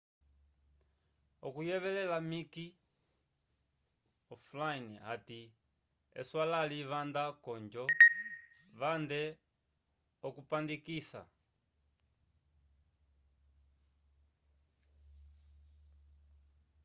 oucuyevelela 1.47 2.17
mick 2.29 2.55
o`flynn 4.35 4.87
ati 5.15 5.37
eswalali 6.23 6.79
vanda 6.91 7.25
ko 7.43 7.49
ojo 7.59 7.83
vande 8.79 9.21
okupandikisa 10.27 11.21